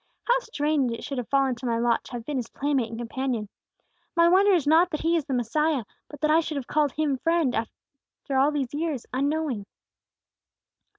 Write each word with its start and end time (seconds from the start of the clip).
"How 0.23 0.33
strange 0.39 0.91
it 0.91 1.03
should 1.03 1.19
have 1.19 1.29
fallen 1.29 1.53
to 1.57 1.67
my 1.67 1.77
lot 1.77 2.03
to 2.05 2.13
have 2.13 2.25
been 2.25 2.37
His 2.37 2.49
playmate 2.49 2.89
and 2.89 2.97
companion. 2.97 3.49
My 4.15 4.27
wonder 4.29 4.51
is 4.51 4.65
not 4.65 4.89
that 4.89 5.01
He 5.01 5.15
is 5.15 5.25
the 5.25 5.33
Messiah; 5.35 5.83
but 6.07 6.21
that 6.21 6.31
I 6.31 6.39
should 6.39 6.57
have 6.57 6.65
called 6.65 6.93
Him 6.93 7.17
friend, 7.19 7.55
all 8.31 8.49
these 8.51 8.73
years, 8.73 9.05
unknowing." 9.13 9.67